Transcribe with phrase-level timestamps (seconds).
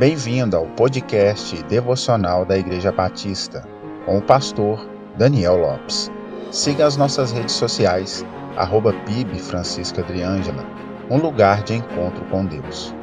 [0.00, 3.68] Bem-vindo ao podcast devocional da Igreja Batista,
[4.06, 4.88] com o pastor
[5.18, 6.10] Daniel Lopes.
[6.50, 8.24] Siga as nossas redes sociais,
[8.56, 10.64] arroba PIB Francisca Adriângela,
[11.10, 12.94] um lugar de encontro com Deus.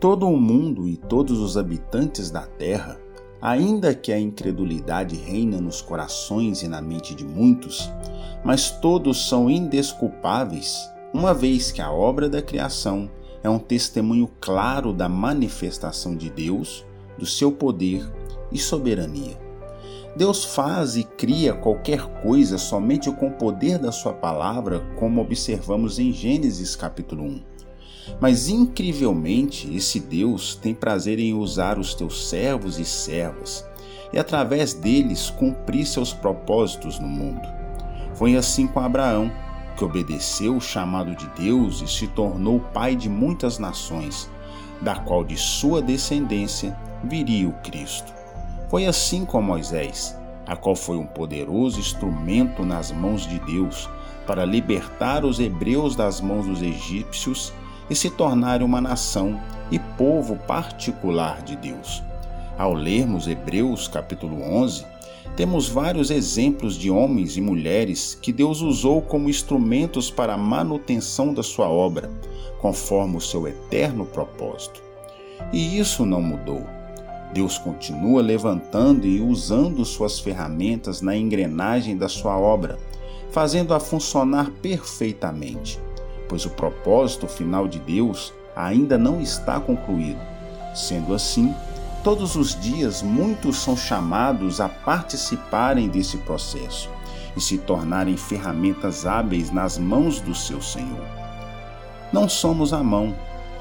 [0.00, 2.98] Todo o mundo e todos os habitantes da terra
[3.40, 7.90] Ainda que a incredulidade reina nos corações e na mente de muitos,
[8.44, 13.08] mas todos são indesculpáveis, uma vez que a obra da criação
[13.42, 16.84] é um testemunho claro da manifestação de Deus,
[17.16, 18.08] do seu poder
[18.50, 19.38] e soberania.
[20.16, 25.98] Deus faz e cria qualquer coisa somente com o poder da sua palavra, como observamos
[26.00, 27.57] em Gênesis capítulo 1.
[28.20, 33.68] Mas incrivelmente, esse Deus tem prazer em usar os teus servos e servas
[34.12, 37.46] e através deles cumprir seus propósitos no mundo.
[38.14, 39.30] Foi assim com Abraão,
[39.76, 44.28] que obedeceu o chamado de Deus e se tornou pai de muitas nações,
[44.80, 48.12] da qual de sua descendência viria o Cristo.
[48.68, 53.88] Foi assim com Moisés, a qual foi um poderoso instrumento nas mãos de Deus
[54.26, 57.52] para libertar os hebreus das mãos dos egípcios
[57.90, 62.02] e se tornarem uma nação e povo particular de Deus.
[62.56, 64.84] Ao lermos Hebreus capítulo 11,
[65.36, 71.32] temos vários exemplos de homens e mulheres que Deus usou como instrumentos para a manutenção
[71.32, 72.10] da sua obra,
[72.60, 74.82] conforme o seu eterno propósito.
[75.52, 76.66] E isso não mudou.
[77.32, 82.78] Deus continua levantando e usando suas ferramentas na engrenagem da sua obra,
[83.30, 85.78] fazendo-a funcionar perfeitamente
[86.28, 90.20] pois o propósito final de Deus ainda não está concluído.
[90.74, 91.54] Sendo assim,
[92.04, 96.90] todos os dias muitos são chamados a participarem desse processo
[97.36, 101.06] e se tornarem ferramentas hábeis nas mãos do seu Senhor.
[102.12, 103.14] Não somos a mão,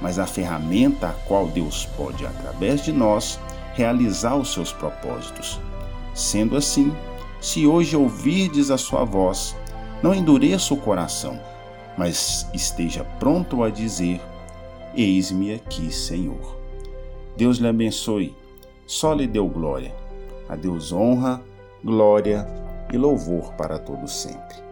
[0.00, 3.38] mas a ferramenta a qual Deus pode, através de nós,
[3.74, 5.60] realizar os seus propósitos.
[6.14, 6.92] Sendo assim,
[7.40, 9.56] se hoje ouvirdes a sua voz,
[10.02, 11.38] não endureça o coração,
[12.00, 14.22] mas esteja pronto a dizer:
[14.96, 16.56] Eis-me aqui, Senhor.
[17.36, 18.34] Deus lhe abençoe,
[18.86, 19.94] só lhe deu glória.
[20.48, 21.42] A Deus honra,
[21.84, 22.46] glória
[22.90, 24.69] e louvor para todos sempre.